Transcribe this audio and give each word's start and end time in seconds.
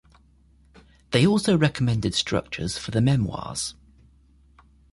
They 1.11 1.27
also 1.27 1.55
recommended 1.55 2.15
structures 2.15 2.75
for 2.75 2.89
the 2.89 3.01
memoirs. 3.01 3.75